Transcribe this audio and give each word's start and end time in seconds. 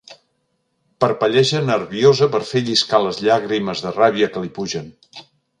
Parpelleja 1.03 1.61
nerviosa 1.67 2.29
per 2.37 2.41
fer 2.53 2.63
lliscar 2.71 3.03
les 3.07 3.23
llàgrimes 3.29 3.85
de 3.87 3.95
ràbia 4.03 4.35
que 4.35 4.45
li 4.47 4.55
pugen. 4.61 4.91